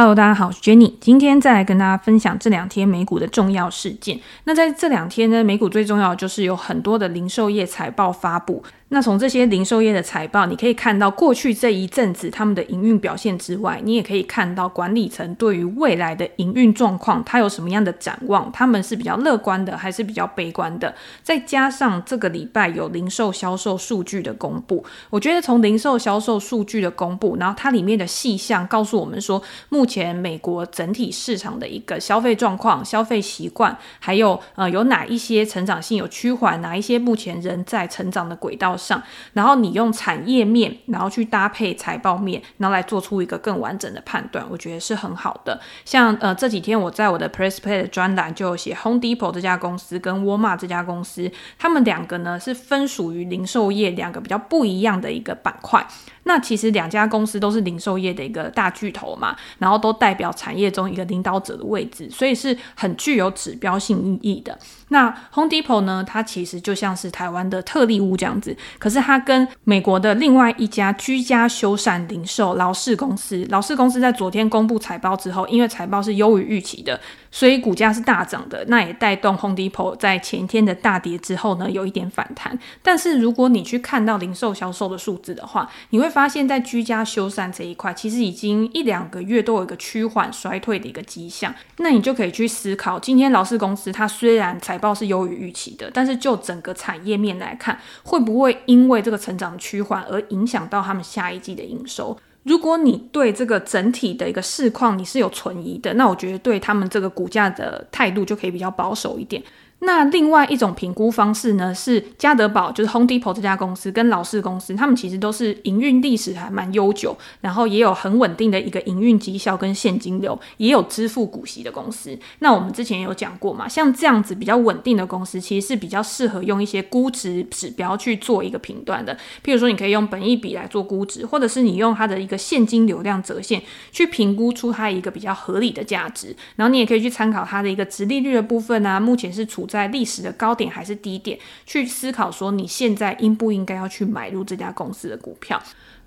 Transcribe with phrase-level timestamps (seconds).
[0.00, 0.94] Hello，大家好，我是 Jenny。
[0.98, 4.18] 今天再来跟大家分享这两天美股的重要事件。
[4.44, 8.64] 那在这两天呢，美股最重要的就是有很多的零售业财报发布。
[8.92, 18.50] 那从这些零售业的财报，你可以看到过去这一阵子他们的营运表现之外，你也可以看到管理层对于未来的营运状况，它有什么样的展望？
[18.50, 20.92] 他们是比较乐观的，还是比较悲观的？
[21.22, 45.60] 再加上这个礼拜有零售销售数据的公布，我觉得从零售销售数据的公布，然后它里面的细项告诉我们说，目前美国整体市场的一个消费状况、消费习惯，还有呃有哪一些成长性有趋缓，哪一些目前仍在成长的轨道上，然后你用产业面，然后去搭配财报面，然后来做出一个更完整的判断，我觉得是很好的。
[45.84, 55.84] 像呃这几天我在我的 Press Play 的专栏就写 Home Depot 这家公司跟 Walmart 这家公司，他们两个呢是分属于零售业两个比较不一样的一个板块。
[56.24, 64.58] 那其实两家公司都是零售业的一个大巨头嘛，然后都代表产业中一个领导者的位置，所以是很具有指标性意义的。
[64.88, 76.98] 那 Home Depot 呢，它其实就像是台湾的特例屋这样子，可是它跟美国的另外一家居家修缮零售劳氏公司，劳氏公司在昨天公布财报之后，因为财报是优于预期的，
[77.30, 82.58] 所以股价是大涨的，那也带动 Home Depot 在前天的大跌之后呢，有一点反弹。
[82.82, 91.54] 但是如果你去看到零售销售的数字的话，你会发现，在居家修缮这一块，其实已经一两个月都有一个趋缓衰退的一个迹象。
[91.78, 102.18] 那你就可以去思考，今天劳氏公司它虽然财报是优于预期的，但是就整个产业面来看，会不会因为这个成长趋缓而影响到他们下一季的营收？
[102.44, 109.42] 如果你对这个整体的一个市况你是有存疑的，那我觉得对他们这个股价的态度就可以比较保守一点。
[109.80, 122.18] 那另外一种评估方式呢，是家得宝，就是 Home Depot 这家公司跟劳氏公司，他们其实都是营运历史还蛮悠久，然后也有很稳定的一个营运绩效跟现金流，也有支付股息的公司。
[122.40, 129.16] 那我们之前有讲过嘛，像这样子比较稳定的公司，其实是比较适合用一些估值指标去做一个评断的。
[129.42, 136.36] 譬如说，你可以用本益比来做估值，或者是你用它的一个现金流量折现去评估出它一个比较合理的价值。
[136.56, 145.62] 然后你也可以去参考它的一个殖利率的部分啊，目前是处在历史的高点还是低点，去思考说你现在应不应该要去买入这家公司的股票。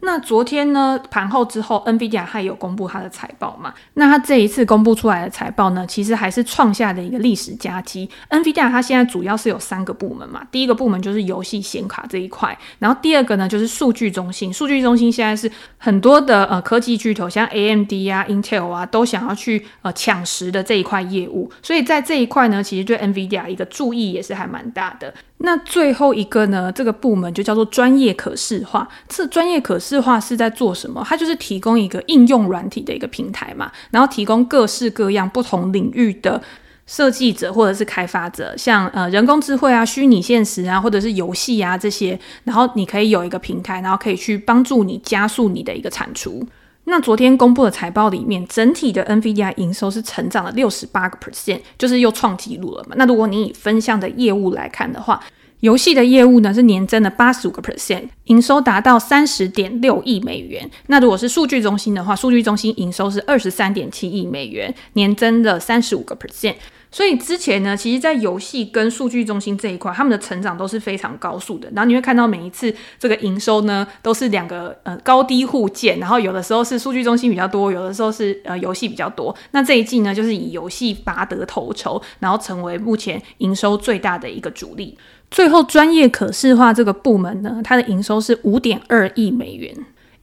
[0.05, 3.73] 那昨天呢，盘后之后，NVIDIA 它有公布它的财报嘛？
[3.93, 8.09] 那它这一次公布出来的财报呢，其实还是创下的一个历史佳绩。
[8.29, 14.51] NVIDIA 它现在主要是有三个部门嘛，第一个部门就是游戏显卡这一块，然后第二个呢就是数据中心。
[14.51, 25.13] 数据中心现在是很多的呃科技巨头，像 AMD 啊、Intel 啊，都想要去呃抢食的这一块业务，所以在这一块呢，其实对 NVIDIA 一个注意也是还蛮大的。
[25.45, 28.87] 那最后一个呢，这个部门就叫做专业可视化。
[29.09, 31.05] 这专业可视化是在做什么？
[31.05, 36.41] 它就是提供一个应用软体的一个平台嘛，然后提供各式各样不同领域的
[36.87, 46.41] 设计者或者是开发者，像呃人工智慧啊、虚拟现实啊，或者是游戏啊这些，然后你可以有一个平台，然后可以去帮助你加速你的一个产出。
[46.85, 52.95] 那昨天公布的财报里面，整体的 NVIDIA 营收是成长了六十八个 percent，就是又创纪录了嘛。
[52.97, 55.17] 那如果你以分项的业务来看的话，
[55.63, 60.69] 游戏的业务呢是年增了八十五个 percent，营收达到三十点六亿美元。
[60.87, 66.55] 那如果是数据中心的话，数据中心营收是二十三点七亿美元，年增了三十五个 percent。
[66.91, 71.67] 所以之前呢，其实，在游戏跟数据中心这一块，他们的成长都是非常高速的。
[71.73, 75.97] 然后你会看到每一次这个营收呢，都是两个呃高低互见。
[75.97, 79.35] 然后有的时候是数据中心比较多，有的时候是呃游戏比较多。
[79.51, 84.95] 那这一季呢，就是以游戏拔得头筹，然后成为目前营收最大的一个主力。
[85.33, 89.75] 最后，专业可视化这个部门呢，它的营收是五点二亿美元。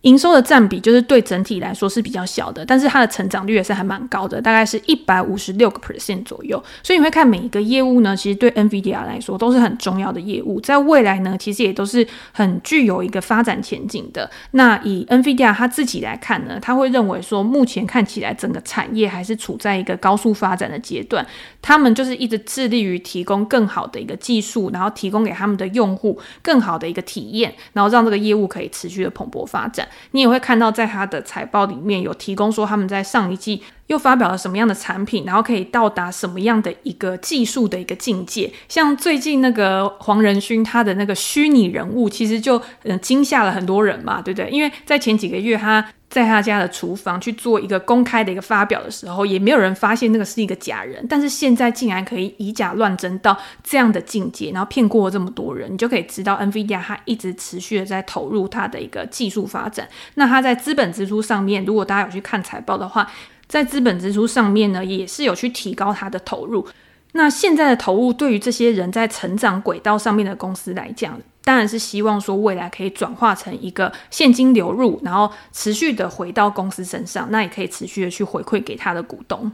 [0.03, 6.63] 营收的占比就是对整体来说是比较小的，但是它的成长率也是还蛮高的，大概是一百五十六个 percent 左右。
[6.83, 14.31] 所以你会看每一个业务呢，其实对 NVIDIA 来说都是很重要的业务，在未来呢，其实也都是很具有一个发展前景的。
[14.53, 21.27] 那以 NVIDIA 它自己来看呢，他会认为说，目前看起来整个产业还是处在一个高速发展的阶段，
[21.61, 29.87] 他们就是一直致力于提供更好的一个技术，然后提供给他们的用户更好的一个体验，然后让这个业务可以持续的蓬勃发展。
[30.13, 38.53] 你也会看到，在他的财报里面有提供说，他们在上一季又发表了什么样的产品，然后可以到达什么样的一个技术的一个境界。
[38.69, 44.51] 像最近那个黄仁勋，他的那个虚拟人物，其实就嗯惊吓了很多人嘛，对不对？
[44.51, 45.85] 因为在前几个月他。
[46.11, 51.07] 在他家的厨房去做一个公开的一个发表的时候，也没有人发现那个是一个假人。
[51.09, 59.89] 但是现在竟然可以以假乱真到这样的境界，然后骗过了这么多人，你就可以知道 NVIDIA 它一直持续的在投入它的一个技术发展。
[60.15, 63.09] 那它在资本支出上面，如果大家有去看财报的话，
[63.47, 66.67] 在资本支出上面呢，也是有去提高它的投入。
[67.13, 79.51] 那现在的投入对于这些人在成长轨道上面的公司来讲，当然是希望说未来可以转化成一个现金流入，然后持续的回到公司身上，那也可以持续的去回馈给他的股东。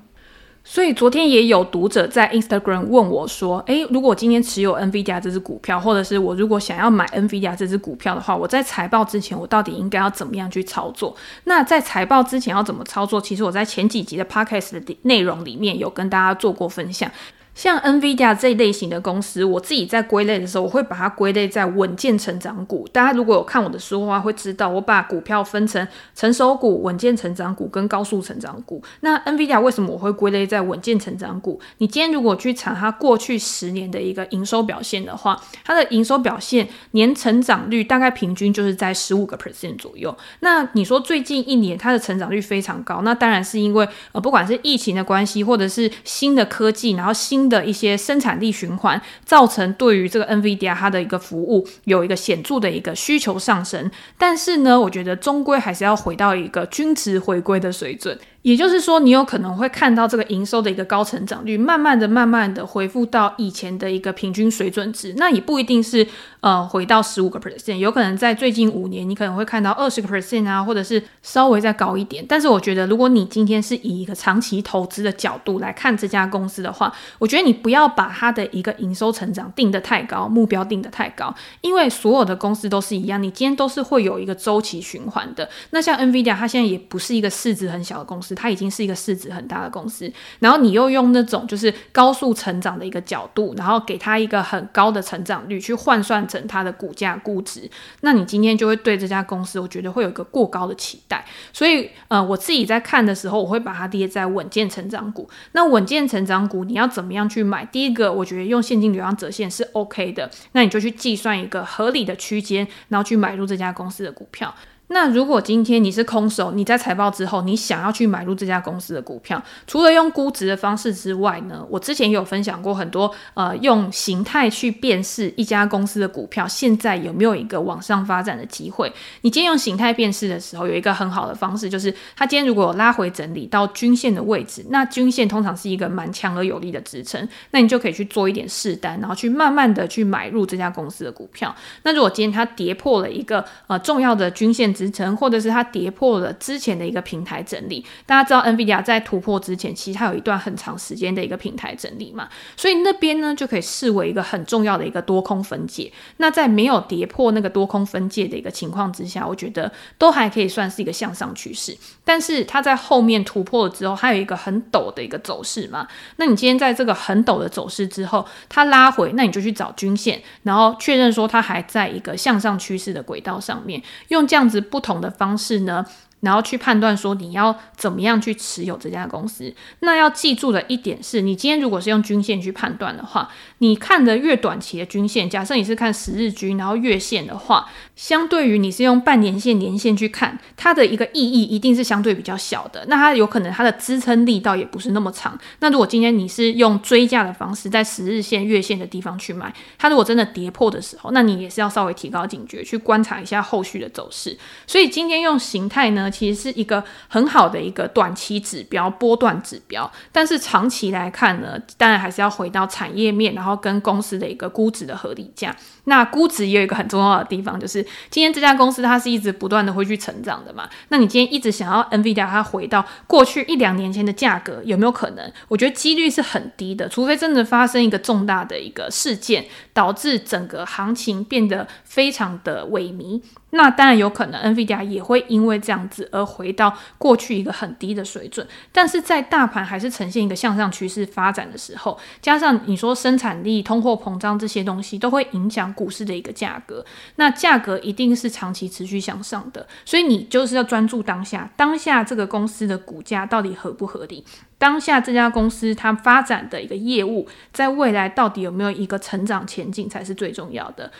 [0.69, 11.15] 所以昨天也有读者在 Instagram 问我说：“诶，如果今天持有 NVIDIA 这支股票，或者是我如果想要买 NVIDIA 这支股票的话，我在财报之前我到底应该要怎么样去操作？
[11.45, 13.21] 那在财报之前要怎么操作？
[13.21, 17.09] 其实我在前几集的 Podcast 的内容里面有跟大家做过分享。”
[17.57, 22.87] 像 NVIDIA 这一类型的公司，我自己在归类的时候，我会把它归类在稳健成长股。
[22.93, 28.83] 大家如果有看我的书的话，会知道我把股票分成成熟股、稳健成长股跟高速成长股。
[29.01, 31.59] 那 NVIDIA 为什么我会归类在稳健成长股？
[31.79, 40.15] 你今天如果去查它过去十年的一个营收表现的话，它的营收表现年成长率大概平均就是在十五个 percent 左右。
[40.41, 58.19] 那你说最近一年它的成长率非常高，那当然是因为呃不管是疫情的关系，或者是新的科技，然后新的一些生产力循环，造成对于这个 NVIDIA 它的一个服务有一个显著的一个需求上升，但是呢，我觉得终归还是要回到一个均值回归的水准。
[58.43, 65.13] 也就是说，你有可能会看到这个营收的一个高成长率，慢慢的、慢慢的恢复到以前的一个平均水准值。
[65.17, 66.07] 那也不一定是
[66.47, 72.25] 呃回到十五个 percent，有可能在最近五年，你可能会看到二十个 percent 啊，或者是稍微再高一点。
[72.29, 85.49] 但是我觉得，如果你今天是以一个长期投资的角度来看这家公司的话，我觉得你不要把它的一个营收成长定得太高，目标定得太高，因为所有的公司都是一样，你今天都是会有一个周期循环的。
[85.71, 88.37] 那像 NVIDIA，它现在也不是一个市值很小的公司。
[88.37, 90.09] 它已经是一个市值很大的公司，
[90.39, 101.25] 然后你又用那种就是高速成长的一个角度，然后给它一个很高的成长率去换算成它的股价估值，那你今天就会对这家公司，我觉得会有一个过高的期待。
[101.53, 105.29] 所以，呃，我自己在看的时候，我会把它跌在稳健成长股。
[105.53, 107.65] 那稳健成长股你要怎么样去买？
[107.67, 114.55] 第一个，我觉得用现金流量折现是 OK 的，那你就去计算一个合理的区间，然后去买入这家公司的股票。
[114.89, 128.93] 那如果今天你是空手，你在财报之后，你想要去买入这家公司的股票，除了用估值的方式之外呢，我之前也有分享过很多，呃，用形态去辨识一家公司的股票现在有没有一个往上发展的机会。
[129.23, 141.53] 你今天用形态辨识的时候，有一个很好的方式，就是它今天如果有拉回整理到均线的位置，那均线通常是一个蛮强而有力的支撑，那你就可以去做一点试单，然后去慢慢的去买入这家公司的股票。
[141.83, 155.91] 那如果今天它跌破了一个呃重要的均线，支撑，或者是它跌破了之前的一个平台整理，大家知道 NVIDIA 在突破之前，其实它有一段很长时间的一个平台整理嘛，所以那边呢就可以视为一个很重要的一个多空分界。
[156.19, 161.75] 那在没有跌破那个多空分界的一个情况之下，我觉得都还可以算是一个向上趋势。
[162.05, 175.85] 但是它在后面突破了之后，它有一个很陡的一个走势嘛，那你今天在这个很陡的走势之后，它拉回，那你就去找均线，然后确认说它还在一个向上趋势的轨道上面，用这样子不同的方式呢，
[176.21, 179.55] 然后去判断说你要怎么样去持有这家公司。
[179.81, 183.29] 那要记住的一点是，你今天如果是用均线去判断的话，
[183.59, 192.85] 你看的越短期的均线，假设你是看十日均，然后月线的话，相对于你是用半年线、年线去看，它的一个意义一定是相对比较小的。
[192.89, 195.39] 那它有可能它的支撑力道也不是那么长。
[195.61, 204.37] 那如果今天你是用追价的方式，在十日线、月线的地方去买，它如果真的跌破的时候，那你也是要稍微提高警觉，去观察一下后续的走势。
[204.67, 215.55] 所以今天用形态呢，其实是一个很好的一个短期指标、波段指标，但是长期来看呢，当然还是要回到产业面，然后跟公司的一个估值的合理价。
[215.85, 220.69] 那估值也有一个很重要的地方，就是今天这家公司它是一直不断的会去成长的嘛。
[220.89, 225.33] 那你今天一直想要 NVIDIA 它回到过去一两年前的价格，有没有可能？
[225.49, 233.23] 我觉得几率是很低的，除非真的发生一个重大的一个事件，导致整个行情变得非常的萎靡。
[233.57, 238.47] 那当然有可能，NVIDIA 也会因为这样子而回到过去一个很低的水准。
[238.71, 246.85] 但是在大盘还是呈现一个向上趋势发展的时候，加上你说生产力、通货膨胀这些东西都会影响股市的一个价格。
[247.17, 254.25] 那价格一定是长期持续向上的，所以你就是要专注当下，当下这个公司的股价到底合不合理？
[254.59, 260.91] 当下这家公司它发展的一个业务，在未来到底有没有一个成长前景才是最重要的。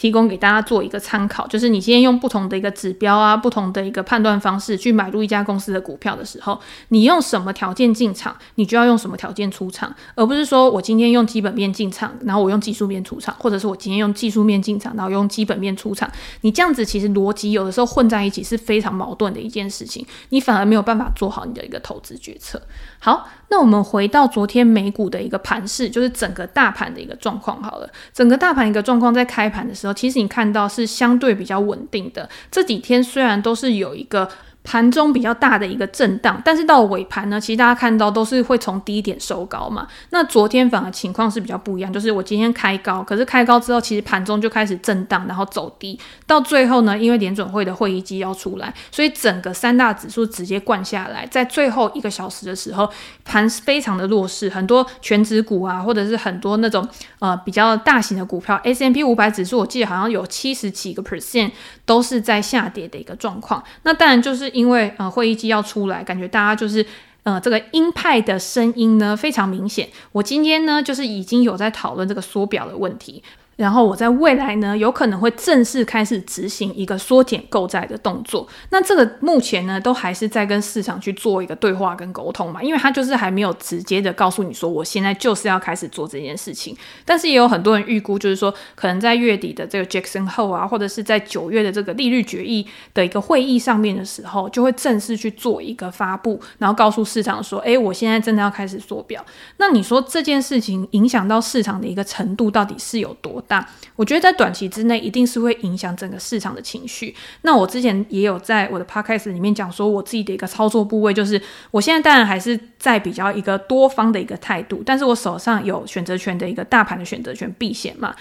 [0.00, 22.58] 提供给大家做一个参考，就是你今天用不同的一个指标啊，不同的一个判断方式去买入一家公司的股票的时候，你用什么条件进场，你就要用什么条件出场，而不是说我今天用基本面进场，然后我用技术面出场，或者是我今天用技术面进场，然后用基本面出场，你这样子其实逻辑有的时候混在一起是非常矛盾的一件事情，你反而没有办法做好你的一个投资决策。
[23.00, 29.94] 好，那我们回到昨天美股的一个盘势，就是整个大盘的一个状况好了，整个大盘一个状况在开盘的时候。
[29.94, 34.28] 其实你看到是相对比较稳定的，这几天虽然都是有一个。
[34.70, 39.88] 盘中比较大的一个震荡，但是到尾盘呢，其实大家看到都是会从低点收高嘛。
[40.10, 52.88] 那昨天反而情况是比较不一样，就是我今天开高，可是开高之后，其实盘中就开始震荡，然后走低，到最后呢，因为联准会的会议纪要出来，所以整个三大指数直接灌下来，在最后一个小时的时候，
[53.24, 56.86] 盘非常的弱势，很多全指股啊，或者是很多那种
[57.18, 61.50] 呃比较大型的股票，S M P 五百指数，我记得好像有七十几个 percent
[61.84, 63.60] 都是在下跌的一个状况。
[63.82, 64.48] 那当然就是。
[64.60, 66.84] 因为呃会议纪要出来，感觉大家就是
[67.22, 69.88] 呃这个鹰派的声音呢非常明显。
[70.12, 73.22] 我今天呢就是已经有在讨论这个缩表的问题。
[73.60, 78.48] 然后我在未来呢，有可能会正式开始执行一个缩减购债的动作。
[78.70, 86.74] 那这个目前呢，都还是在跟市场去做一个对话跟沟通嘛，因为他就是还没有直接的告诉你说，我现在就是要开始做这件事情。
[87.04, 99.22] 但是也有很多人预估，就是说可能在月底的这个 Jackson Hole 啊，或者是在九月的这个利率决议的一个会议上面的时候，就会正式去做一个发布，然后告诉市场说，诶，我现在真的要开始缩表。
[99.58, 103.68] 那你说这件事情影响到市场的一个程度到底是有多大？
[103.96, 107.12] 我觉得在短期之内一定是会影响整个市场的情绪。
[107.42, 111.42] 那我之前也有在我的 podcast 里面讲说，我自己的一个操作部位就是，
[111.72, 118.14] 我现在当然还是在比较一个多方的一个态度，但是我手上有选择权的一个大盘的选择权避险嘛。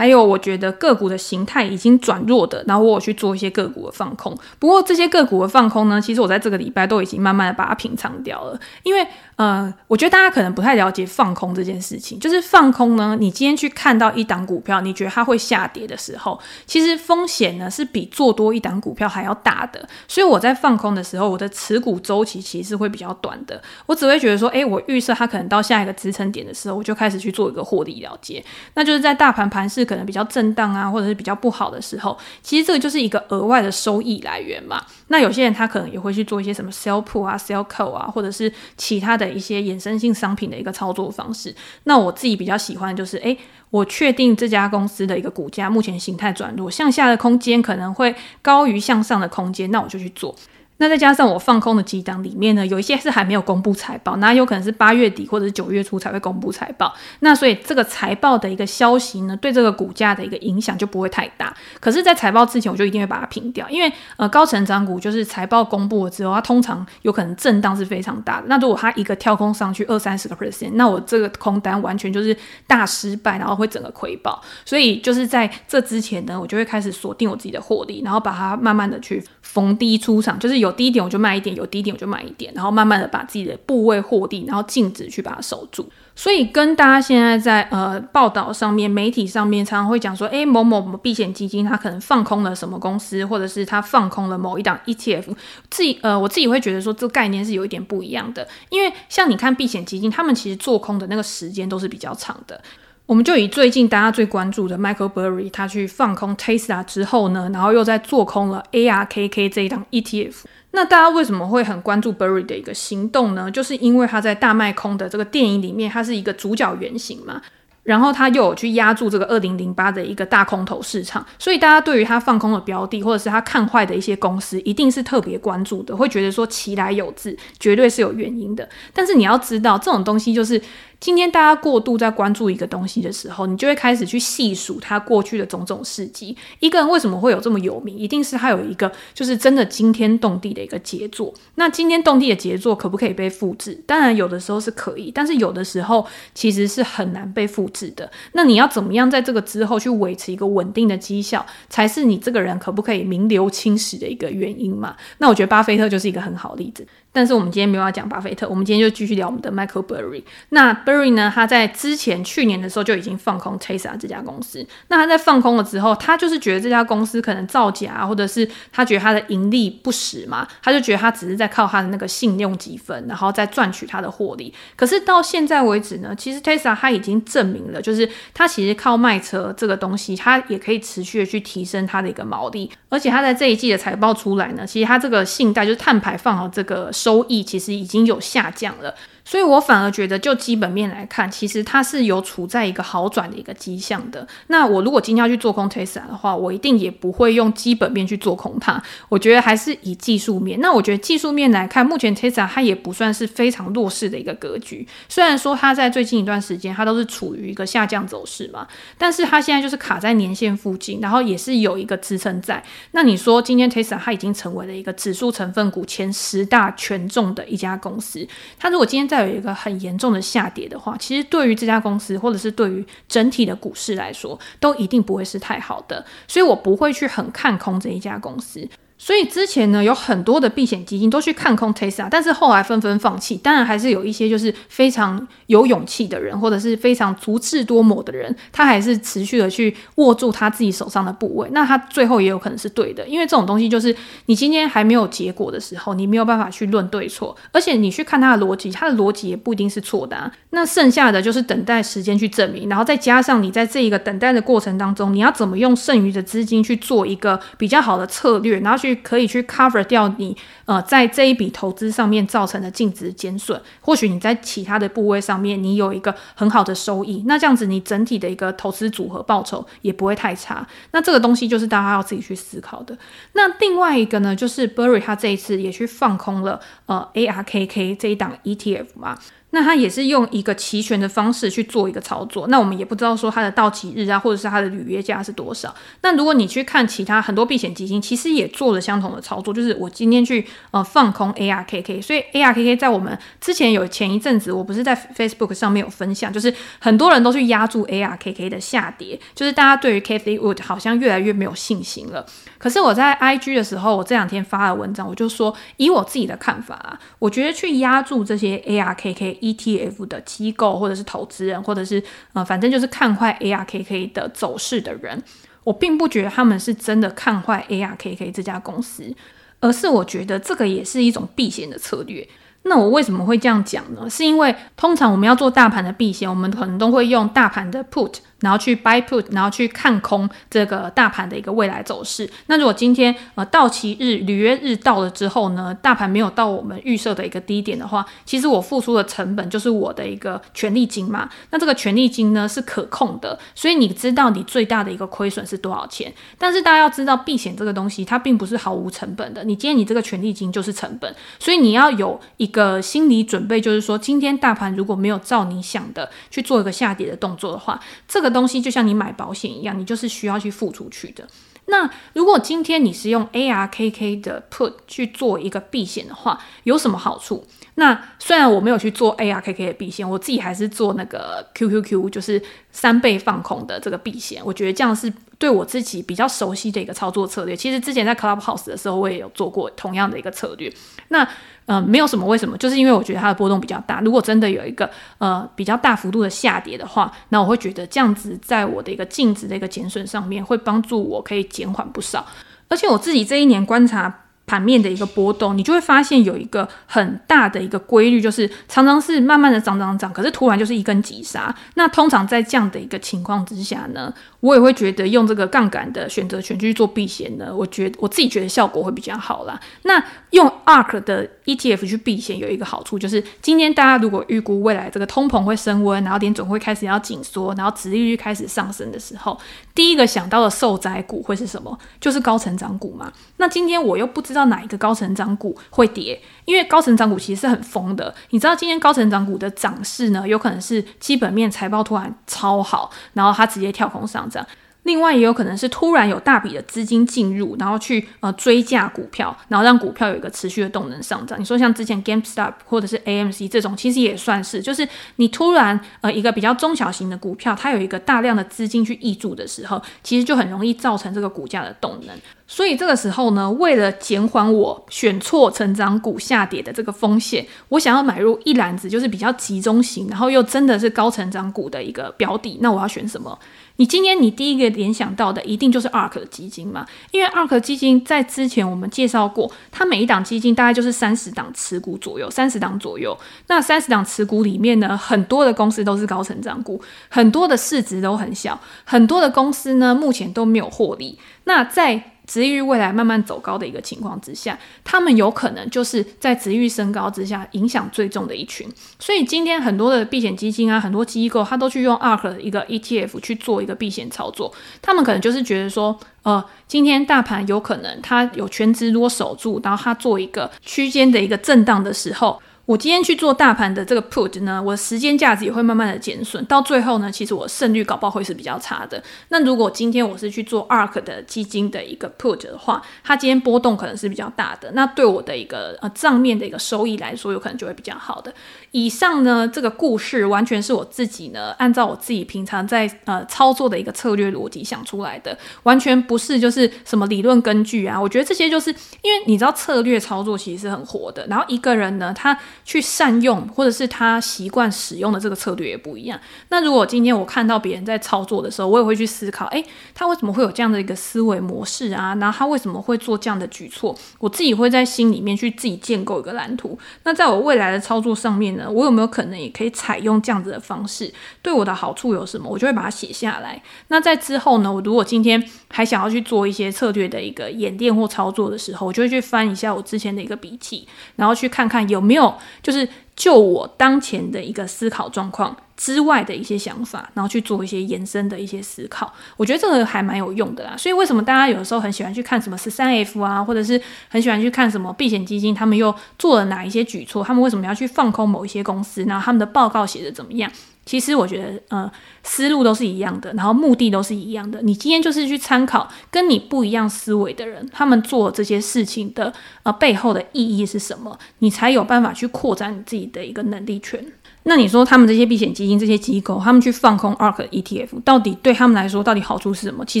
[0.00, 4.34] 还有，我觉得个股的形态已经转弱的，然后我有去做一些个股的放空。
[4.58, 8.58] 不过这些个股的放空呢，其实我在这个礼拜都已经慢慢的把它平仓掉了。
[8.82, 12.18] 因为，呃，我觉得大家可能不太了解放空这件事情。
[12.18, 19.86] 就是放空呢，你今天去看到一档股票，你觉得它会下跌的时候，其实风险呢是比做多一档股票还要大的。
[20.08, 23.60] 所以我在放空的时候，我的持股周期其实是会比较短的。
[23.84, 28.42] 我只会觉得说，诶，我预设它可能到下一个支撑点的时候，我就开始去做一个获利了结。
[28.72, 29.89] 那就是在大盘盘势。
[29.90, 34.80] 可能比较震荡啊，或者是比较不好的时候，其实这个就是一个额外的收益来源嘛。
[35.08, 41.52] 那有些人他可能也会去做一些什么 sell put 啊、sell call 啊，或者是其他的一些衍生性商品的一个操作方式。
[41.84, 43.36] 那我自己比较喜欢就是，诶，
[43.70, 50.32] 我确定这家公司的一个股价目前形态转弱，向下的空间可能会高于向上的空间，那我就去做。
[50.80, 56.94] 那再加上我放空的几档里面呢，有一些是还没有公布财报，那有可能是八月底或者是九月初才会公布财报。
[57.18, 61.54] 那所以这个财报的一个消息呢，对这个股价的一个影响就不会太大。
[61.80, 68.46] 可是，在财报之前，我就一定会把它平掉，因为呃高成长股就是财报公布了之后，它通常有可能震荡是非常大的。
[68.46, 72.34] 那如果它一个跳空上去二三十个 percent，那我这个空单完全就是
[72.66, 74.40] 大失败，然后会整个亏爆。
[74.64, 80.69] 所以就是在这之前呢，我就会开始锁定我自己的获利，然后把它慢慢的去逢低出场，就是有。
[80.72, 85.88] 低点我就卖一点，有低点我就卖一点，然后慢慢的把自己的部位获利，然后净值去把它守住。
[86.14, 95.34] 所以跟大家现在在呃报道上面、媒体上面常常会讲说，诶，某某某避险基金它可能放空了什么公司，或者是它放空了某一档 ETF。
[95.70, 102.60] 自己呃我自己会觉得说，这个概念是有一点不一样的，因为像你看避险基金，他们其实做空的那个时间都是比较长的。
[103.06, 110.34] 我们就以最近大家最关注的 Michael Burry，他去放空 Tesla 之后呢，然后又在做空了 ARKK 这一档 ETF。
[110.72, 113.50] 那大家为什么会很关注 Burry 的一个行动呢？
[113.50, 117.42] 就是因为他在大卖空的这个电影里面，他是一个主角原型嘛。
[117.82, 128.68] 然后他又有去压住这个二零零八的一个大空头市场，所以大家对于他放空的标的，或者是他看坏的一些公司，一定是特别关注的，会觉得说其来有自，绝对是有原因的。
[128.92, 130.60] 但是你要知道，这种东西就是。
[131.00, 136.36] 今天大家过度在关注一个东西的时候，你就会开始去细数他过去的种种事迹。
[136.58, 137.96] 一个人为什么会有这么有名？
[137.96, 141.32] 一定是他有一个就是真的惊天动地的一个杰作。
[141.54, 143.82] 那惊天动地的杰作可不可以被复制？
[143.86, 148.10] 当然有的时候是可以，但是有的时候其实是很难被复制的。
[148.32, 154.94] 那你要怎么样在这个之后去维持一个稳定的绩效，才是你这个人可不可以名留青史的一个原因嘛？
[155.16, 156.86] 那我觉得巴菲特就是一个很好的例子。
[157.12, 160.22] 但是我们今天没有要讲巴菲特，我们今天就继续聊我们的 Michael Burry。
[160.50, 164.64] 那 Burry 呢，他在之前去年的时候就已经放空 Tesla 这家公司。
[164.86, 174.54] 那他在放空了之后，他就是觉得这家公司可能造假，或者是他觉得他的盈利不实嘛，他就觉得他只是在靠他的那个信用积分，然后再赚取他的获利。
[174.76, 182.70] 可是到现在为止呢，其实 Tesla 他已经证明了，就是他其实靠卖车这个东西，他也可以持续的去提升他的一个毛利。
[182.88, 186.88] 而且他在这一季的财报出来呢，其实他这个信贷就是碳排放和这个。
[187.00, 188.94] 收益其实已经有下降了。
[189.30, 194.26] 所以我反而觉得，就基本面来看，其实它是有处在一个好转的一个迹象的。
[194.48, 198.82] 那我如果今天要去做空 Tesla 的话，我一定也不会用基本面去做空它。
[199.08, 200.58] 我觉得还是以技术面。
[200.60, 204.84] 那我觉得技术面来看，目前 Tesla 它也不算是非常弱势的一个格局。
[205.08, 208.66] 虽然说它在最近一段时间它都是处于一个下降走势嘛，
[208.98, 212.60] 但是它现在就是卡在年线附近，然后也是有一个支撑在。
[212.90, 218.26] 那你说今天 Tesla 它已经成为了一个指数成分股前十大权重的一家公司，
[218.58, 228.68] 它如果今天在有一个很严重的下跌的话，其实对于这家公司，或者是对于整体的股市来说，都一定不会是太好的，所以我不会去很看空这一家公司。
[229.02, 233.34] 所以之前呢，有很多的避险基金都去看空 Tesa，但是后来纷纷放弃。
[233.38, 241.48] 当然，还是有一些就是非常有勇气的人，或者是非常足智多谋的人，他还是持续的去握住他自己手上的部位。
[241.52, 250.30] 那他最后也有可能是对的，因为这种东西就是你今天还没有结果的时候，你没有办法去论对错，而且你去看他的逻辑，他的逻辑也不一定是错的啊。
[250.50, 258.89] 那剩下的就是等待时间去证明，然后再加上你在这一个等待的过程当中，你要怎么用剩余的资金去做一个比较好的策略，然后去。
[258.96, 270.66] 可以去 cover 掉你呃在这一笔投资上面造成的净值减损，或许你在其他的部位上面你有一个很好的收益，那这样子你整体的一个投资组合报酬也不会太差。
[270.92, 272.96] 那这个东西就是大家要自己去思考的。
[273.32, 279.18] 那另外一个呢，就是 Burry 他这一次也去放空了呃 ARKK 这一档 ETF 嘛。
[279.52, 285.74] 那他也是用一个期权的方式去做一个操作，那我们也不知道说它的到期日啊，或者是它的履约价是多少。
[286.02, 302.24] 那如果你去看其他很多避险基金，其实也做了相同的操作，就是我今天去呃放空 ARKK，所以 ARKK 在我们之前有前一阵子，我不是在 Facebook 上面有分享，就是很多人都去压住 ARKK 的下跌，就是大家对于 Cathie Wood 好像越来越没有信心了。
[302.58, 309.39] 可是我在 IG 的时候，我这两天发的文章，我就说以我自己的看法啊，我觉得去压住这些 ARKK。
[309.40, 315.22] ETF 的机构或者是投资人，或者是呃，反正就是看坏 ARKK 的走势的人，
[315.64, 319.14] 我并不觉得他们是真的看坏 ARKK 这家公司，
[319.60, 322.26] 而是我觉得这个也是一种避险的策略。
[322.62, 324.08] 那我为什么会这样讲呢？
[324.08, 328.16] 是因为通常我们要做大盘的避险，我们可能都会用大盘的 Put。
[328.40, 332.28] 然后去 buy put，然后去看空这个大盘的一个未来走势。
[332.46, 341.28] 那如果今天呃到期日、履约日到了之后呢，大盘没有到我们预设的一个低点的话，其实我付出的成本就是我的一个权利金嘛。
[341.50, 346.10] 那这个权利金呢是可控的，所以你知道你最大的一个亏损是多少钱。
[346.38, 349.44] 但是大家要知道，避险这个东西它并不是毫无成本的。
[349.44, 358.29] 你今天你这个权利金就是成本，所以你要有一个心理准备，就是说今天大盘如果没有照你想的去做一个下跌的动作的话，这个。
[358.30, 361.26] 东西就像你买保险一样，你就是需要去付出去的。
[361.66, 367.46] 那如果今天你是用 ARKK 的 Put 去做一个避险的话，有什么好处？
[367.76, 374.42] 那虽然我没有去做 ARKK 的避险，我自己还是做那个 QQQ，就是三倍放空的这个避险。
[374.44, 377.54] 我觉得这样是对我自己比较熟悉的一个操作策略。
[377.54, 380.72] 其实之前在 Clubhouse 的时候，我也有做过同样的一个策略。
[381.08, 381.26] 那
[381.66, 384.00] 嗯，没有什么为什么，就是因为我觉得它的波动比较大。
[384.00, 392.26] 如果真的有一个呃比较大幅度的下跌的话，那我会觉得这样子在我的一个净值的一个减损上面会帮助我可以减缓不少。
[392.68, 394.24] 而且我自己这一年观察。
[394.46, 401.54] 盘面的一个波动，你就会发现有一个很大的一个规律，就是常常是慢慢的涨涨涨，可是突然就是一根急杀。
[401.74, 409.60] 那通常在这样的一个情况之下呢，我也会觉得用这个杠杆的选择权去做避险呢，我觉我自己觉得效果会比较好啦。
[409.84, 419.38] 那用 ARK 的 ETF 去避险有一个好处，就是今天大家如果预估未来这个通膨会升温，然后点总会开始要紧缩，然后殖利率开始上升的时候，
[419.74, 421.78] 第一个想到的受灾股会是什么？
[422.00, 423.12] 就是高成长股嘛。
[423.36, 424.40] 那今天我又不知道。
[424.50, 426.20] 哪一个高成长股会跌？
[426.46, 428.12] 因为高成长股其实是很疯的。
[428.30, 434.44] 你知道今天高成长股的涨势呢，有可能是基本面财报突然超好，然后它直接跳空上涨。
[434.84, 441.38] 另外也有可能是突然有大笔的资金进入，然后去呃追价股票，然后让股票有一个持续的动能上涨。
[441.38, 452.16] 你说像之前 GameStop 或者是 AMC 这种，其实也算是，就是你突然呃一个比较中小型的股票，它有一个大量的资金去挹注的时候，其实就很容易造成这个股价的动能。
[452.46, 463.38] 所以这个时候呢，为了减缓我选错成长股下跌的这个风险，我想要买入一篮子就是比较集中型，然后又真的是高成长股的一个标的，那我要选什么？
[463.80, 466.84] 你今天你第一个联想到的一定就是 ARK 的基金嘛？
[467.12, 473.18] 因为 ARK 基金在之前我们介绍过，它每一档基金大概就是三十档持股左右，三十档左右。
[473.46, 481.18] 那三十档持股里面呢，很多的公司都是高成长股，很多的市值都很小，很多的公司呢目前都没有获利。
[481.44, 488.68] 那在值域未来慢慢走高的一个情况之下，他们有可能就是在值域升高之下影响最重的一群。
[489.00, 494.54] 所以今天很多的避险基金啊，很多机构，他都去用 ARK 的一个 ETF 去做一个避险操作。
[494.80, 502.40] 他们可能就是觉得说，呃，今天大盘有可能它有全值如果守住，然后它做一个区间的一个震荡的时候。
[502.70, 509.02] 我今天去做大盘的这个 put 呢，我的时间价值也会慢慢的减损，到最后呢，其实我胜率搞不好会是比较差的。
[509.30, 518.32] 那如果今天我是去做 ARK 的基金的一个 put 的话，它今天波动可能是比较大的，那对我的一个呃账面的一个收益来说，有可能就会比较好的。
[518.70, 528.00] 以上呢，这个故事完全是我自己呢，按照我自己平常在呃操作的一个策略逻辑想出来的，完全不是就是什么理论根据啊。
[528.00, 528.70] 我觉得这些就是
[529.02, 532.38] 因为你知道策略操作其实是很活的，然后一个人呢，他
[532.70, 536.16] 去善用或者是他习惯使用的这个策略也不一样。
[536.50, 542.14] 那如果今天我看到别人在操作的时候，我也会去思考，诶，他为什么会有这样的一个思维模式啊？
[542.20, 543.92] 然后他为什么会做这样的举措？
[544.20, 546.78] 我自己会在心里面去自己建构一个蓝图。
[547.02, 551.12] 那在我未来的操作上面呢，我有没有可能也可以采用这样子的方式？
[551.42, 552.48] 对我的好处有什么？
[552.48, 553.60] 我就会把它写下来。
[553.88, 569.12] 那在之后呢，我如果今天还想要去做一些策略的一个演练或操作的时候，我就会去翻一下我之前的一个笔记，然后去看看有没有就是就我当前的一个思考状况之外的一些想法，然后去做一些延伸的一些思考。
[569.36, 570.76] 我觉得这个还蛮有用的啦。
[570.76, 577.24] 所以为什么大家有的时候很喜欢去看什么十三 F 啊，或者是很喜欢去看什么避险基金，他们又做了哪一些举措？
[577.24, 579.04] 他们为什么要去放空某一些公司？
[579.04, 580.50] 然后他们的报告写的怎么样？
[580.86, 581.90] 其实我觉得，呃，
[582.24, 584.60] 思路都是一样的，然后目的都是一样的。
[584.62, 594.04] 你今天就是去参考跟你不一样思维的人，他们做这些事情的呃背后的意义是什么，你才有办法去扩展你自己的一个能力圈。
[594.44, 599.84] 那你说他们这些避险基金这些机构，他们去放空 ARK ETF，到底对他们来说到底好处是什么？
[599.84, 600.00] 其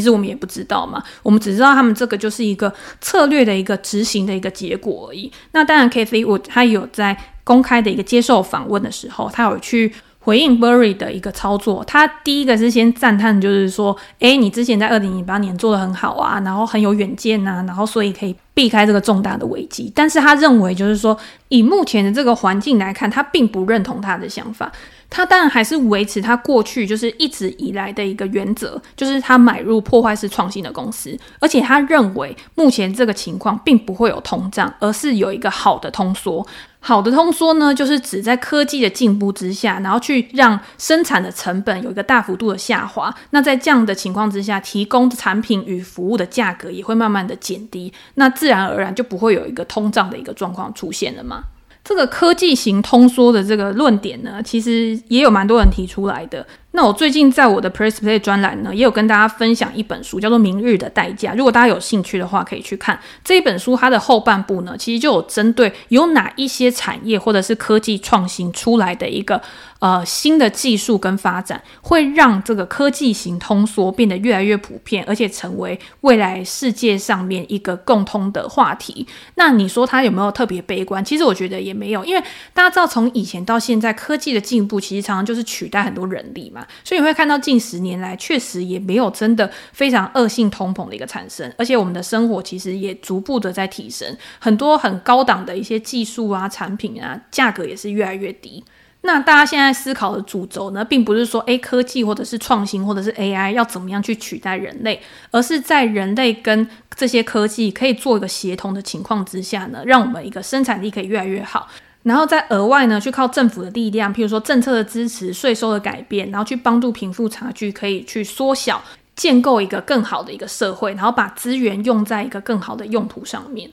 [0.00, 5.30] 实我们也不知道嘛，我们只知道他们这个就是一个策略的一个执行的一个结果而已。
[5.52, 9.92] 那当然，Cathie 他有在公开的一个接受访问的时候，他有去。
[10.22, 19.90] 回应 Burry 的一个操作，他第一个是先赞叹，就是说，诶，你之前在二零零八年做的很好啊，然后很有远见呐、啊，然后所以可以避开这个重大的危机。
[19.94, 21.16] 但是他认为，就是说，
[21.48, 24.70] 以目前的这个环境来看，他并不认同他的想法。
[25.10, 36.46] 他当然还是维持他过去就是一直以来的一个原则，就是他买入破坏式创新的公司，而且他认为目前这个情况并不会有通胀，而是有一个好的通缩。
[36.82, 43.14] 好的通缩呢，就是指在科技的进步之下，然后去让生产的成本有一个大幅度的下滑。
[43.30, 51.44] 那在这样的情况之下，提供产品与服务的价格也会慢慢的减低，那自然而然就不会有一个通胀的一个状况出现了嘛。
[51.90, 56.46] 这个科技型通缩的这个论点呢，其实也有蛮多人提出来的。
[56.72, 61.32] 那我最近在我的 Press Play 专栏呢，也有跟大家分享一本书，叫做《明日的代价》。
[61.36, 63.76] 如果大家有兴趣的话，可以去看这一本书。
[63.76, 69.40] 它的后半部呢，其实就有针对有哪一些产业或者是科技创新出来的一个
[69.80, 79.06] 呃新的技术跟发展，会让这个科技型通缩变得越来越普遍，而且成为未来世界上面一个共通的话题。
[79.34, 81.04] 那你说它有没有特别悲观？
[81.04, 82.22] 其实我觉得也没有，因为
[82.54, 86.59] 大家知道，从以前到现在，科技的进步其实常常就是取代很多人力嘛。
[86.84, 98.62] 所以你会看到近十年来确实也没有真的非常恶性通膨的一个产生，而且我们的生活其实也逐步的在提升，很多很高档的一些技术啊、产品啊，价格也是越来越低。
[99.02, 111.66] 那大家现在思考的主轴呢，并不是说，诶，科技或者是创新或者是 AI 要怎么样去取代人类，而是在人类跟这些科技可以做一个协同的情况之下呢，让我们一个生产力可以越来越好。
[112.02, 118.82] 然后再额外呢，去靠政府的力量，譬如说政策的支持、税收的改变，然后去帮助贫富差距可以去缩小，
[119.14, 123.70] 建构一个更好的一个社会，然后把资源用在一个更好的用途上面。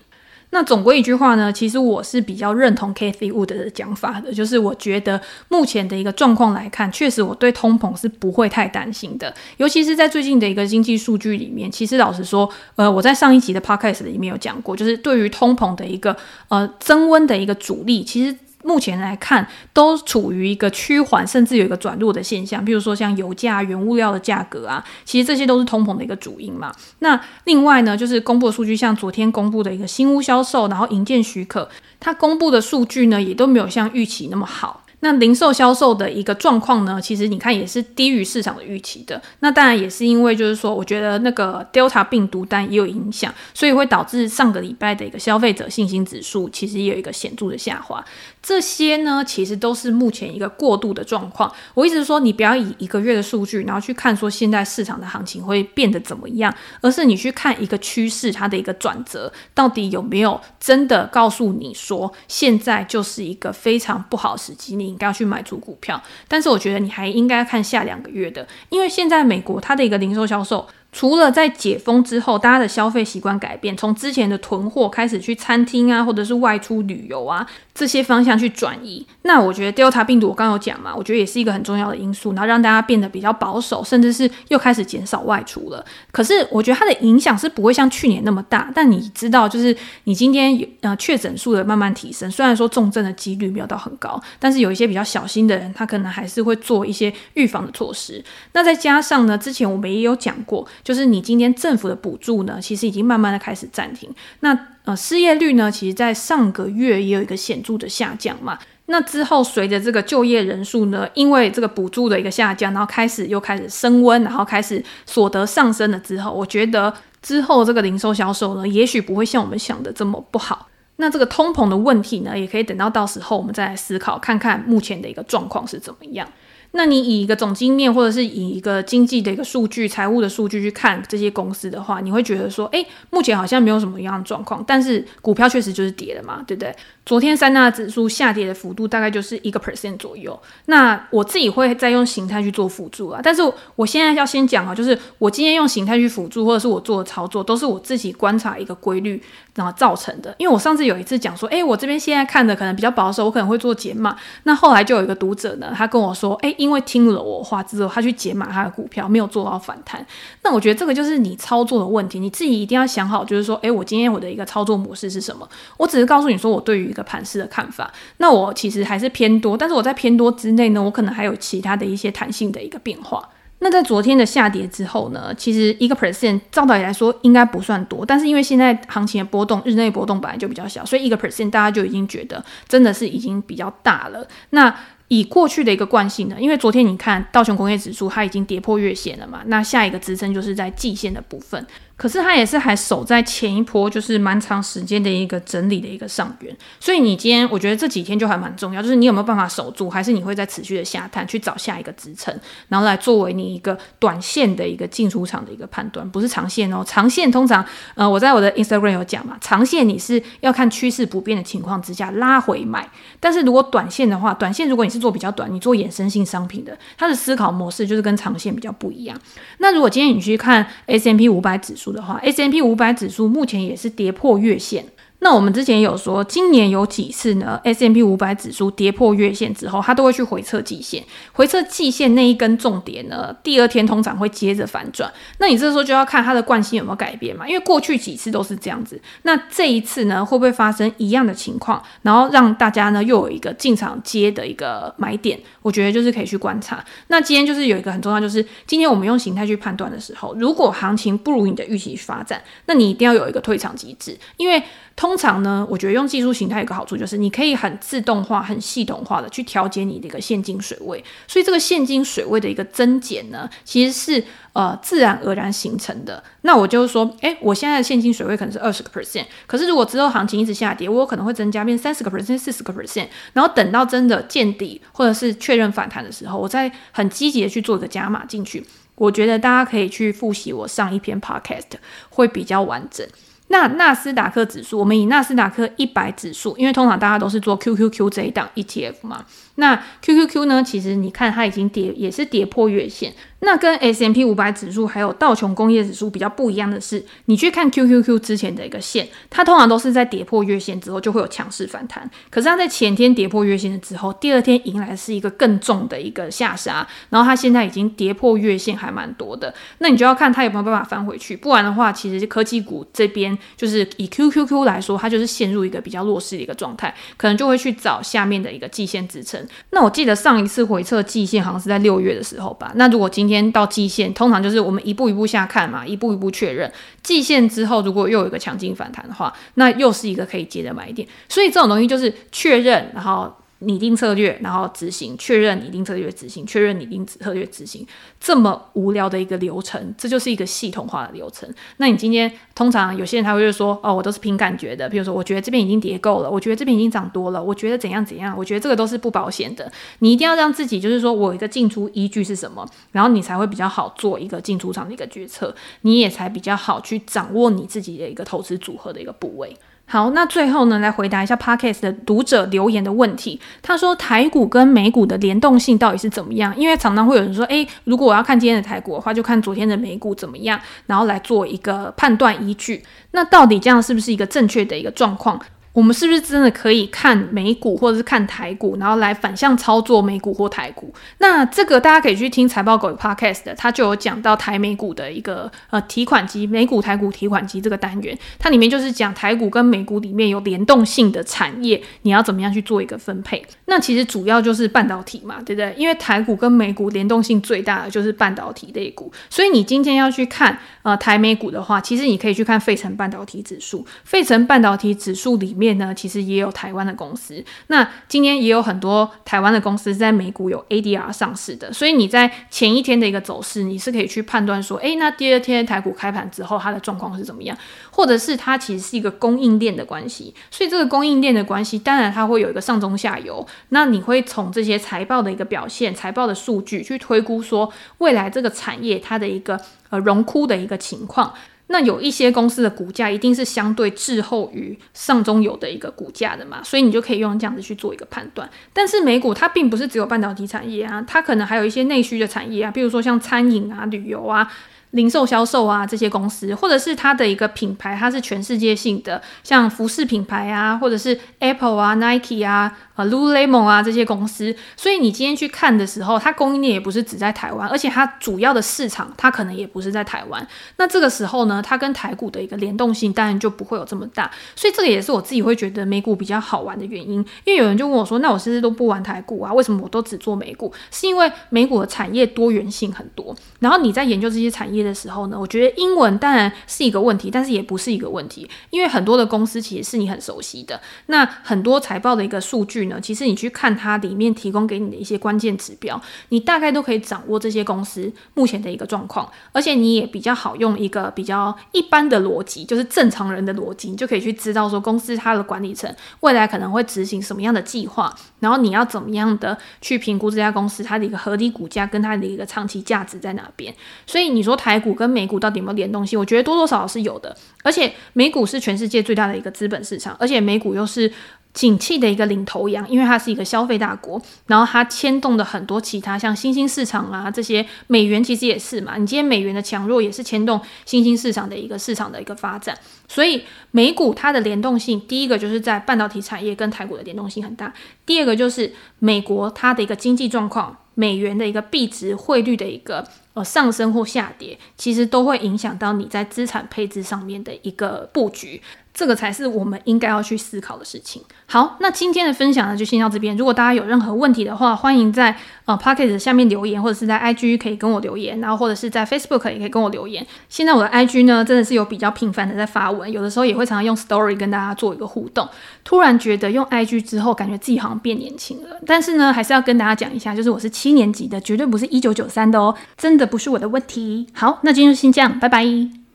[0.51, 11.69] 那总归一句话呢，其实我是比较认同 Kathy Wood 的讲法的，就是我觉得目前的一个状况来看，确实我对通膨是不会太担心的，尤其是在最近的一个经济数据里面。
[11.69, 16.15] 其实老实说，呃，我在上一集的 Podcast 里面有讲过，就是对于通膨的一个
[16.47, 18.35] 呃增温的一个阻力，其实。
[18.63, 22.63] 目前来看都处于一个趋缓，甚至有一个转弱的现象。
[22.63, 26.71] 比如说像油价、原物料的价格啊，其实这些都是通膨的一个主因嘛。
[26.99, 34.83] 那另外呢，就是公布的数据，像昨天公布的一个新屋销售，然后营建许可，它公布的数据呢，也都没有像预期那么好。
[35.01, 39.21] 那零售销售的一个状况呢，其实你看也是低于市场的预期的。
[39.41, 48.03] 那当然也是因为就是说，我觉得那个 Delta 病毒单也有影响，所以会导致上个礼拜的一个消费者信心指数其实也有一个显著的下滑。
[48.41, 51.51] 这些呢，其实都是目前一个过渡的状况。
[51.73, 66.01] 我一直说，你不要以一个月的数据，然后去看说现在市场的行情会变得怎么样，而是你去看一个趋势，它的一个转折到底有没有真的告诉你说，现在就是一个非常不好时机，你应该要去买出股票。
[66.27, 70.67] 但是我觉得你还应该看下两个月的，因为现在美国它的一个零售销售。
[70.91, 77.45] 除了在解封之后，大家的消费习惯改变，从之前的囤货开始去餐厅啊，或者是外出旅游啊
[77.75, 85.85] 这些方向去转移，那我觉得 Delta 病毒我刚有讲嘛，我觉得也是一个很重要的因素，然后让大家变得比较保守，甚至是又开始减少外出了。
[86.11, 88.71] 可是我觉得它的影响是不会像去年那么大。
[88.73, 98.23] 但你知道，就是你今天呃确诊数的慢慢提升，虽然说重症的几率没有到很高，但是有一些比较小心的人，他可能还是会做一些预防的措施。
[98.53, 100.67] 那再加上呢，之前我们也有讲过。
[100.87, 104.09] 就是你今天政府的补助呢，其实已经慢慢的开始暂停。
[104.39, 108.57] 那呃，失业率呢，其实在上个月也有一个显著的下降嘛。
[108.85, 120.69] 那之后随着这个就业人数呢，因为这个补助的一个下降，然后开始又开始升温，然后开始所得上升了之后，我觉得之后这个零售销售呢，也许不会像我们想的这么不好。
[120.95, 126.25] 那这个通膨的问题呢，也可以等到到时候我们再来思考，看看目前的一个状况是怎么样。
[126.71, 136.75] 那你以一个总经面，或者是以一个经济的一个数据、财务的数据去看这些公司的话，你会觉得说，诶，目前好像没有什么样的状况，但是股票确实就是跌了嘛，对不对？
[137.05, 140.37] 昨天三大指数下跌的幅度大概就是一个 percent 左右。
[140.65, 143.41] 那我自己会再用形态去做辅助啊，但是
[143.77, 149.21] 我现在要先讲啊，就是我今天用形态去辅助，或者是我做的操作，都是我自己观察一个规律
[149.55, 150.35] 然后造成的。
[150.37, 154.17] 因为我上次有一次讲说，诶，我这边现在看的可能比较保守，我可能会做减码。
[154.43, 160.05] 那后来就有一个读者呢，他跟我说，诶，因为听了我话之后，他去解码他的股票，没有做到反弹。
[160.43, 165.47] 那我觉得这个就是你操作的问题，你自己一定要想好，就是说，诶，我今天我的一个操作模式是什么？
[165.77, 173.29] 我只是告诉你说，我对于一个盘势的看法，那我其实还是偏多，但是我在偏多之内呢，我可能还有其他的一些弹性的一个变化。
[173.59, 184.27] 那在昨天的下跌之后呢，其实一个 percent 照道理来说应该不算多，但是因为现在行情的波动，日内波动本来就比较小，所以一个 percent 大家就已经觉得真的是已经比较大了。
[184.51, 184.71] 那
[185.09, 191.65] 以过去的一个惯性呢，因为昨天你看道琼工业指数它已经跌破月线了嘛，那下一个支撑就是在季线的部分。
[191.97, 202.31] 可是它也是还守在前一波，就是蛮长时间的一个整理的一个上缘，所以你今天我觉得这几天就还蛮重要，就是你有没有办法守住，还是你会在持续的下探去找下一个支撑，
[202.67, 206.83] 然后来作为你一个短线的一个进出场的一个判断，不是长线哦。
[206.85, 212.87] 长线通常，呃，我在我的 Instagram 有讲嘛，长线你是要看趋势不变的情况之下拉回买，
[213.19, 219.19] 但是如果短线的话，短线如果你是做比较短，你做衍生性商品的，它的思考模式就是跟长线比较不一样。
[219.57, 221.86] 那如果今天你去看 S M P 五百指数。
[221.91, 224.85] 的话，S M P 五百指数目前也是跌破月线。
[225.19, 231.03] 那我们之前有说，今年有几次呢？S M P 五百指数跌破月线之后，它都会去回测季线。
[231.33, 235.11] 回测季线那一根重点呢，第二天通常会接着反转。
[235.39, 237.47] 那你这时候就要看它的惯性有没有改变嘛？
[237.47, 239.01] 因为过去几次都是这样子。
[239.23, 241.81] 那这一次呢，会不会发生一样的情况？
[242.03, 245.39] 然后让大家呢又有一个进场接的一个买点？
[245.63, 246.85] 我觉得就是可以去观察。
[247.07, 254.61] 那今天就是有一个很重要，就是今天我们用形态去判断的时候，如果行情不如你的预期发展，那你一定要有一个退场机制，因为。
[254.97, 261.01] 通常呢，我觉得用技术形态有个好处，就是你可以很自动化、很系统化的去调节你的一个现金水位。
[261.27, 266.21] 所以这个现金水位的一个增减呢，其实是呃自然而然形成的。
[266.41, 278.65] 那我就是说，诶，我现在的现金水位可能是二十个 percent，可是如果之后行情一直下跌，我有可能会增加变三十个 percent、四十个 percent，然后等到真的见底或者是确认反弹的时候，我再很积极的去做一个加码进去。
[278.95, 281.77] 我觉得大家可以去复习我上一篇 podcast，
[282.09, 283.07] 会比较完整。
[283.47, 289.25] 那纳斯达克指数，我们以纳斯达克一百指数，因为通常大家都是做 QQQ 这一档 ETF 嘛。
[289.59, 293.13] 那 QQQ 呢，其实你看它已经跌，也是跌破月线。
[293.41, 302.09] 那跟 S M P 五百指数还有道琼工业指数比较不一样的是，你去看 QQQ 之前的一个线，它通常都是在跌破月线之后就会有强势反弹。
[302.31, 309.53] 可是它在前天跌破月线之后，第二天迎来是一个更重的一个下杀，然后它现在已经跌破月线还蛮多的。
[309.77, 319.46] 那你就要看它有没有办法翻回去，不然的话，其实科技股这边就是以 QQQ 来说，它就是陷入一个比较弱势的一个状态，可能就会去找下面的一个季线支撑。
[319.69, 322.71] 那我记得上一次回测季线好像是在六月的时候吧。
[322.75, 326.71] 那如果今天到季线，通常就是我们一步一步下看嘛，一步一步确认
[327.03, 331.07] 季线之后，如果又有一个强劲反弹的话，那又是一个可以接着买点。
[331.29, 333.33] 所以这种东西就是确认，然后。
[333.59, 337.85] 拟定策略，然后执行，确认拟定策略执行，确认拟定策略执行，
[338.19, 341.51] 这么无聊的一个流程，这就是一个系统化的流程。
[341.77, 349.71] 那你今天通常有些人他会说，哦，我都是凭感觉的，比如说我觉得这边已经跌够了，我觉得这边已经涨多了，我觉得怎样怎样，我觉得这个都是不保险的。
[349.99, 359.55] 你一定要让自己就是说我一个进出依据是什么，然后你才会比较好做一个进出场的一个决策，你也才比较好去掌握你自己的一个投资组合的一个部位。
[359.89, 363.39] 好，那最后呢，来回答一下 Podcast 的读者留言的问题。
[363.61, 366.53] 他说，台股跟美股的联动性到底是怎么样？
[366.57, 372.83] 因为常常会有人说，诶，如果我要看今天的台股的话，就看昨天的美股怎么样，然后来做一个判断依据。
[373.11, 375.39] 那到底这样是不是一个正确的一个状况？
[375.77, 380.91] 我们是不是真的可以看美股或者是看台股，然后来反向操作美股或台股？
[381.19, 393.45] 那这个大家可以去听财报狗的 Podcast 的，他就有讲到台美股的一个呃提款机，美股台股提款机这个单元，它里面就是讲台股跟美股里面有联动性的产业，你要怎么样去做一个分配？
[393.65, 395.71] 那其实主要就是半导体嘛，对不对？
[395.77, 405.66] 因为台股跟美股联动性最大的就是半导体类股，所以你今天要去看呃台美股的话，其实你可以去看费城半导体指数，费城半导体指数里面。
[405.75, 407.43] 呢，其实也有台湾的公司。
[407.67, 417.57] 那今天也有很多台湾的公司在美股有 ADR 上市的，所以你在前一天的一个走势，你是可以去判断说，诶，那第二天台股开盘之后，它的状况是怎么样？
[417.91, 420.33] 或者是它其实是一个供应链的关系。
[420.51, 423.45] 所以这个供应链的关系，当然它会有一个上中下游。
[423.69, 431.33] 那你会从这些财报的一个表现、财报的数据去推估说，未来这个产业它的一个呃荣枯的一个情况。
[431.67, 438.49] 那有一些公司的股价一定是相对滞后于上中游的一个股价的嘛，所以你就可以用这样子去做一个判断。
[438.73, 444.51] 但是美股它并不是只有半导体产业啊，它可能还有一些内需的产业啊，比如说像餐饮啊、旅游啊。
[444.97, 454.53] 零售销售啊，这些公司，或者是它的一个品牌，它是全世界性的，像服饰品牌啊，或者是 Apple 啊、Nike 啊、呃 Lululemon 啊这些公司。
[454.75, 460.45] 所以你今天去看的时候，它供应链也不是只在台湾，而且它主要的市场它可能也不是在台湾。
[460.77, 464.31] 那这个时候呢，它跟台股的一个联动性当然就不会有这么大。
[464.55, 467.23] 所以这个也是我自己会觉得美股比较好玩的原因。
[467.45, 469.53] 因为有人就问我说：“那我是不是都不玩台股啊？
[469.53, 474.86] 为什么我都只做美股？”是因为美股的产业多元性很多，然后你在研究这些产业。
[474.87, 480.79] 的时候呢，我觉得英文当然是一个问题，但是也不是一个问题，因为很多的公司其实是你很熟悉的。
[481.07, 503.73] 那很多财报的一个数据呢，其实你去看它里面提供给你的一些关键指标，你大概都可以掌握这些公司目前的一个状况，而且你也比较好用一个比较一般的逻辑，就是正常人的逻辑，你就可以去知道说公司它的管理层未来可能会执行什么样的计划，然后你要怎么样的去评估这家公司它的一个合理股价跟它的一个长期价值在哪边。
[504.05, 504.66] 所以你说它。
[504.67, 506.19] 台股跟美股到底有没有联动性？
[506.19, 511.09] 我觉得多多少少是有的，而且美股是全世界最大的一个资本市场，而且美股又是
[511.53, 527.73] 景气的一个领头羊，因为它是一个消费大国，然后它牵动的很多其他像新兴市场啊这些，美元其实也是嘛，你今天美元的强弱也是牵动新兴市场的一个市场的一个发展，所以美股它的联动性，第一个就是在半导体产业跟台股的联动性很大，
[528.05, 530.77] 第二个就是美国它的一个经济状况。
[530.99, 538.59] 美元的一个币值汇率的一个呃上升或下跌，其实都会影响到你在资产配置上面的一个布局。
[538.97, 541.21] 这个才是我们应该要去思考的事情。
[541.45, 543.37] 好，那今天的分享呢，就先到这边。
[543.37, 550.25] 如果大家有任何问题的话，欢迎在呃 Pocket 下面留言，或者是在 IG 可以跟我留言，然后或者是在 Facebook 也可以跟我留言。
[550.49, 555.47] 现在我的 IG 呢，真的是有比较频繁的在发文，有的时候也会常常用 Story 跟大家做一个互动。
[555.83, 558.77] 突然觉得用 IG 之后，感觉自己好像变年轻了。
[558.87, 564.25] 但是呢，还是要跟大家讲一下，就是我是七年级的，绝对不是一九九三的哦，真的不是我的问题。
[564.33, 566.06] 好，那今天就先这样，拜拜。